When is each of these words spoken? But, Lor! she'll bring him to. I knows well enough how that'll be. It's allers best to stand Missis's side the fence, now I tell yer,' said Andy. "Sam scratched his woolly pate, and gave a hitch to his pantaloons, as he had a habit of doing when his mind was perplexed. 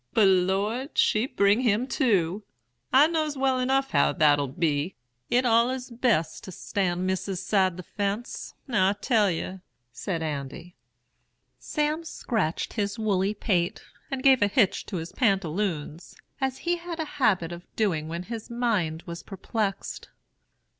But, 0.13 0.25
Lor! 0.25 0.87
she'll 0.95 1.27
bring 1.35 1.61
him 1.61 1.85
to. 1.85 2.41
I 2.91 3.05
knows 3.05 3.37
well 3.37 3.59
enough 3.59 3.91
how 3.91 4.13
that'll 4.13 4.47
be. 4.47 4.95
It's 5.29 5.45
allers 5.45 5.91
best 5.91 6.43
to 6.45 6.51
stand 6.51 7.05
Missis's 7.05 7.45
side 7.45 7.77
the 7.77 7.83
fence, 7.83 8.55
now 8.67 8.89
I 8.89 8.93
tell 8.93 9.29
yer,' 9.29 9.61
said 9.91 10.23
Andy. 10.23 10.75
"Sam 11.59 12.03
scratched 12.03 12.73
his 12.73 12.97
woolly 12.97 13.35
pate, 13.35 13.83
and 14.09 14.23
gave 14.23 14.41
a 14.41 14.47
hitch 14.47 14.87
to 14.87 14.97
his 14.97 15.11
pantaloons, 15.11 16.15
as 16.41 16.57
he 16.65 16.77
had 16.77 16.99
a 16.99 17.05
habit 17.21 17.51
of 17.51 17.67
doing 17.75 18.07
when 18.07 18.23
his 18.23 18.49
mind 18.49 19.03
was 19.05 19.21
perplexed. 19.21 20.09